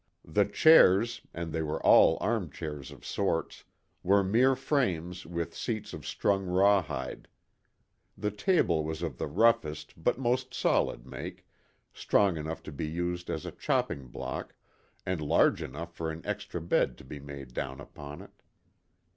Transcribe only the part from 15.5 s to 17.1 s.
enough for an extra bed to